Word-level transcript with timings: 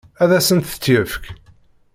Ad 0.23 0.31
asent-t-yefk? 0.37 1.23